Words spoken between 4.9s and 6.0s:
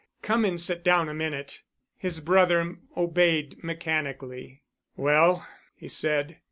"Well," he